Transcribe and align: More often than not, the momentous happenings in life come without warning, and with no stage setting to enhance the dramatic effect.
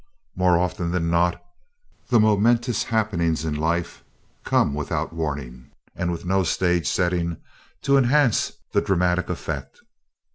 More 0.35 0.57
often 0.57 0.89
than 0.89 1.11
not, 1.11 1.39
the 2.09 2.19
momentous 2.19 2.85
happenings 2.85 3.45
in 3.45 3.53
life 3.53 4.03
come 4.43 4.73
without 4.73 5.13
warning, 5.13 5.69
and 5.95 6.11
with 6.11 6.25
no 6.25 6.41
stage 6.41 6.87
setting 6.89 7.37
to 7.83 7.97
enhance 7.99 8.51
the 8.71 8.81
dramatic 8.81 9.29
effect. 9.29 9.79